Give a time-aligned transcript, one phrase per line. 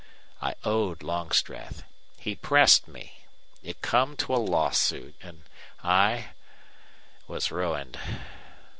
[0.41, 1.83] I owed Longstreth.
[2.17, 3.19] He pressed me.
[3.61, 5.43] It come to a lawsuit an'
[5.83, 6.29] I
[7.27, 7.99] was ruined."